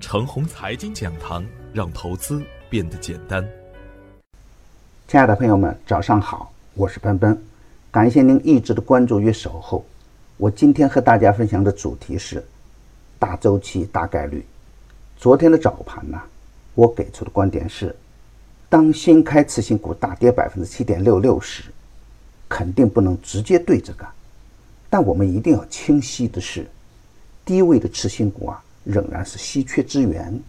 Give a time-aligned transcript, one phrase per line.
[0.00, 3.46] 程红财经讲堂，让投资变得简单。
[5.08, 7.36] 亲爱的朋友们，早上好，我是奔奔，
[7.90, 9.84] 感谢您一直的关注与守候。
[10.36, 12.44] 我今天和大家分享的主题是
[13.18, 14.46] 大周期、大概率。
[15.16, 16.20] 昨天的早盘呢，
[16.74, 17.94] 我给出的观点是，
[18.68, 21.64] 当新开次新股大跌百分之七点六六时，
[22.48, 24.08] 肯定不能直接对着干，
[24.88, 26.68] 但我们一定要清晰的是，
[27.44, 28.62] 低位的次新股啊。
[28.88, 30.40] 仍然是稀缺资源，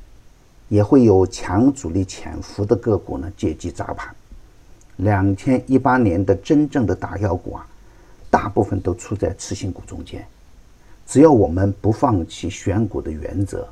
[0.70, 4.16] 也会有强主力潜伏的个股呢借机砸盘。
[4.96, 7.68] 两千一八年的真正的大妖股啊，
[8.30, 10.26] 大部分都处在次新股中间。
[11.06, 13.68] 只要我们不放弃选股的原则，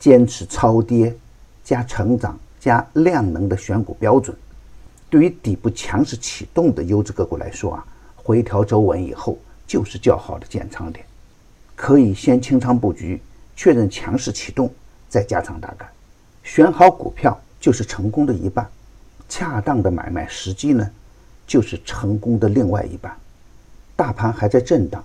[0.00, 1.16] 坚持超跌
[1.62, 4.36] 加成长加量能的选股标准，
[5.08, 11.06] 对于底部强势启动的优质个股来说啊，回调走稳以后就是较好的建仓点，
[11.76, 13.20] 可以先清仓布局。
[13.62, 14.68] 确认强势启动，
[15.08, 15.88] 再加仓打干。
[16.42, 18.68] 选好股票就是成功的一半，
[19.28, 20.90] 恰当的买卖时机呢，
[21.46, 23.16] 就是成功的另外一半。
[23.94, 25.04] 大盘还在震荡，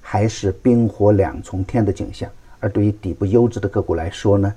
[0.00, 2.26] 还是冰火两重天的景象。
[2.58, 4.50] 而对于底部优质的个股来说呢，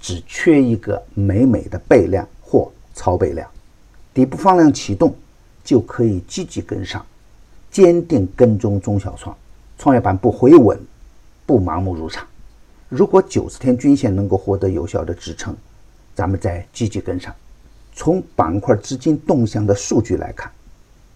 [0.00, 3.46] 只缺一个美美的倍量或超倍量，
[4.14, 5.14] 底部放量启动，
[5.62, 7.04] 就可以积极跟上，
[7.70, 9.36] 坚定跟踪中小创，
[9.76, 10.80] 创业板不回稳，
[11.44, 12.26] 不盲目入场。
[12.88, 15.56] 如果九十天均线能够获得有效的支撑，
[16.14, 17.34] 咱们再积极跟上。
[17.92, 20.50] 从板块资金动向的数据来看，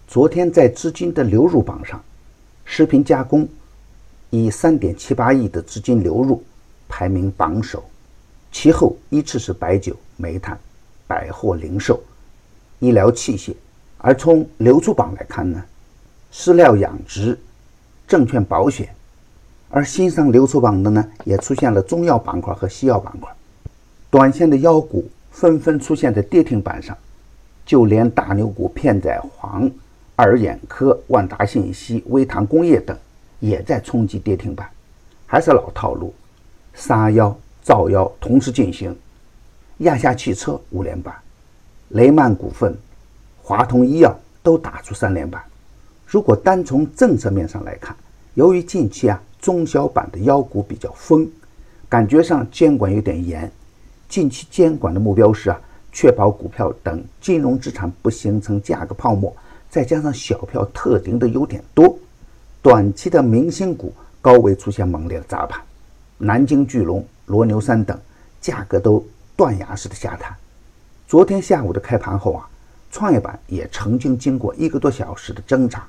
[0.07, 2.03] 昨天在资金的流入榜上，
[2.65, 3.47] 食品加工
[4.31, 6.43] 以三点七八亿的资金流入
[6.89, 7.83] 排名榜首，
[8.51, 10.59] 其后依次是白酒、煤炭、
[11.07, 12.03] 百货零售、
[12.79, 13.53] 医疗器械。
[13.97, 15.63] 而从流出榜来看呢，
[16.33, 17.39] 饲料养殖、
[18.07, 18.93] 证券保险。
[19.73, 23.31] 而新上流出榜的呢，也出现了中药板块和西药板块，
[24.09, 26.95] 短线的妖股纷纷出现在跌停板上，
[27.65, 29.71] 就连大牛股片仔癀、
[30.17, 32.97] 爱尔眼科、万达信息、微糖工业等，
[33.39, 34.69] 也在冲击跌停板。
[35.25, 36.13] 还是老套路，
[36.73, 37.33] 杀妖
[37.63, 38.93] 造妖同时进行，
[39.77, 41.15] 亚夏汽车五连板，
[41.91, 42.77] 雷曼股份、
[43.41, 45.41] 华通医药都打出三连板。
[46.05, 47.95] 如果单从政策面上来看，
[48.33, 49.17] 由于近期啊。
[49.41, 51.27] 中小板的妖股比较疯，
[51.89, 53.51] 感觉上监管有点严。
[54.07, 55.59] 近期监管的目标是啊，
[55.91, 59.35] 确保股票等金融资产不形成价格泡沫，
[59.69, 61.97] 再加上小票特定的有点多。
[62.61, 63.91] 短期的明星股
[64.21, 65.59] 高位出现猛烈的砸盘，
[66.19, 67.99] 南京巨龙、罗牛山等
[68.39, 69.03] 价格都
[69.35, 70.35] 断崖式的下探。
[71.07, 72.47] 昨天下午的开盘后啊，
[72.91, 75.83] 创业板也曾经经过一个多小时的挣扎，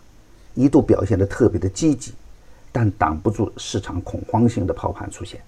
[0.55, 2.15] 一度表现得特别的积极。
[2.72, 5.41] 但挡不住市场恐慌性的抛盘出现，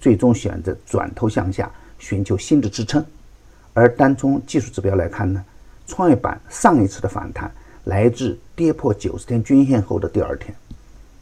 [0.00, 3.02] 最终选择转头向下寻求新的支撑。
[3.72, 5.44] 而单从技术指标来看呢，
[5.86, 7.50] 创业板上一次的反弹
[7.84, 10.52] 来自跌破九十天均线后的第二天，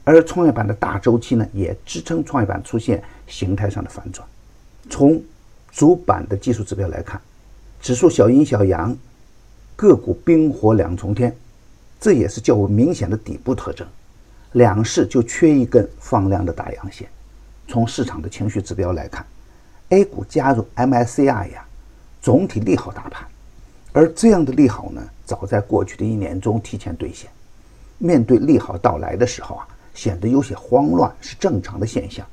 [0.03, 4.27] 而创业板的大周期呢也支撑创业板出现形态上的反转。
[4.89, 5.23] 从
[5.71, 7.21] 主板的技术指标来看，
[7.81, 8.97] 指数小阴小阳，
[9.77, 11.37] 个股冰火两重天，
[12.01, 13.87] 这也是较为明显的底部特征。
[14.55, 17.09] 两市就缺一根放量的大阳线。
[17.67, 19.25] 从市场的情绪指标来看
[19.89, 21.65] ，A 股加入 MSCI 呀，
[22.21, 23.27] 总体利好大盘。
[23.93, 27.31] 而这样的利好呢，早在过去的一年中提前兑现。
[27.99, 32.27] 面对利好到来的时候啊，显得有些慌乱是正常的现象。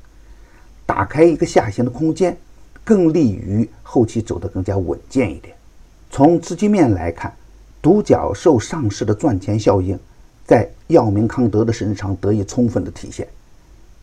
[0.84, 2.36] 打开一个下行的空间，
[2.84, 5.56] 更利于后期走得更加稳健一点。
[6.10, 7.34] 从资金面来看，
[7.80, 9.98] 独角兽上市的赚钱效应。
[10.44, 13.26] 在药明康德的身上得以充分的体现，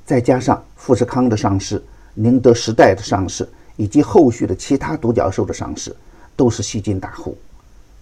[0.06, 1.82] 再加上富士康的上市、
[2.14, 5.96] 宁德时代的上市以及后续的其他独角兽的上市，
[6.36, 7.38] 都是吸金大户，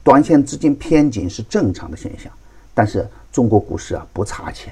[0.03, 2.31] 短线资金偏紧是正常的现象。
[2.73, 4.71] 但是中国股市啊不差钱，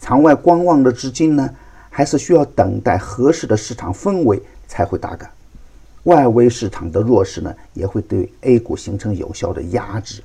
[0.00, 1.48] 场外观望的资金呢，
[1.88, 5.30] 还是需要等待合适的市场氛围才会大干。
[6.02, 10.20] 外围市场的弱势呢，也会对 A 股形成有效的压制。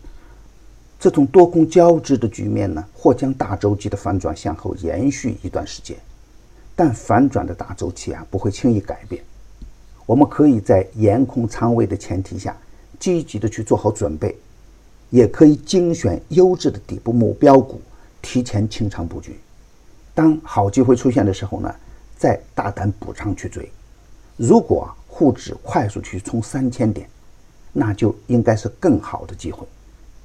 [0.99, 5.95] 这种多空交织的局面呢，或将大周期的反转向后延续一段时间，
[6.75, 9.23] 但反转的大周期啊不会轻易改变。
[10.07, 12.57] 我们可以在严控仓位的前提下，
[12.99, 14.35] 积极的去做好准备，
[15.11, 17.79] 也可以精选优质的底部目标股，
[18.21, 19.37] 提前清仓布局。
[20.15, 21.75] 当好机会出现的时候呢，
[22.17, 23.71] 再大胆补仓去追。
[24.35, 27.07] 如果沪指快速去冲三千点，
[27.71, 29.67] 那就应该是更好的机会。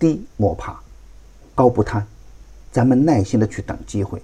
[0.02, 0.80] 低莫怕，
[1.54, 2.04] 高不贪，
[2.72, 4.20] 咱们耐心的去等机会。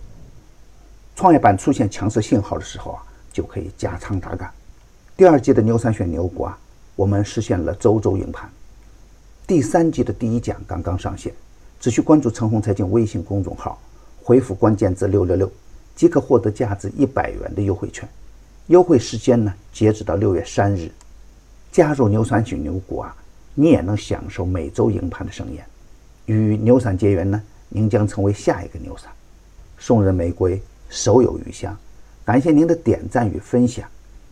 [1.14, 3.02] 创业板出现强势信号的时候啊，
[3.32, 4.50] 就可以加仓打干。
[5.16, 6.58] 第二季的牛散选牛股啊，
[6.96, 8.50] 我们实现了周周赢盘。
[9.46, 11.32] 第三季的第一讲刚刚上线，
[11.78, 13.80] 只需关注陈红财经微信公众号，
[14.20, 15.48] 回复关键字六六六，
[15.94, 18.08] 即可获得价值一百元的优惠券。
[18.66, 20.90] 优惠时间呢，截止到六月三日。
[21.70, 23.14] 加入牛散选牛股啊，
[23.60, 25.66] 你也能享受每周营盘的盛宴。
[26.26, 29.10] 与牛散结缘呢，您将成为下一个牛散。
[29.78, 31.76] 送人玫瑰，手有余香。
[32.24, 33.88] 感谢您的点赞与分享，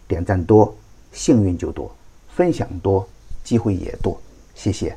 [0.07, 0.73] 点赞多，
[1.11, 1.91] 幸运就多；
[2.37, 3.09] 分享多，
[3.43, 4.17] 机会也多。
[4.55, 4.97] 谢谢。